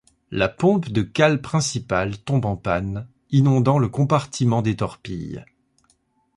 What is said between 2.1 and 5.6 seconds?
tombe en panne, inondant le compartiment des torpilles.